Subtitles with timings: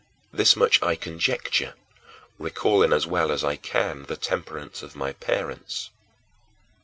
[0.33, 1.75] This much I conjecture,
[2.39, 5.91] recalling as well as I can the temperaments of my parents.